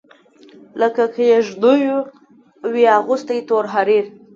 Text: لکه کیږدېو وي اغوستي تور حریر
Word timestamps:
لکه 0.79 1.03
کیږدېو 1.15 1.97
وي 2.71 2.83
اغوستي 2.99 3.39
تور 3.47 3.65
حریر 3.73 4.05